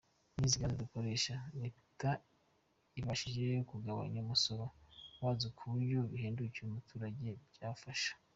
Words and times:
N’izi 0.37 0.57
gaz 0.61 0.73
dukoresha 0.81 1.35
leta 1.59 2.09
ibashije 2.99 3.45
kugabanya 3.69 4.17
umusoro 4.21 4.65
wazo 5.23 5.47
ku 5.57 5.63
buryo 5.71 5.99
bihendukira 6.11 6.65
abaturage 6.69 7.27
byafasha. 7.53 8.11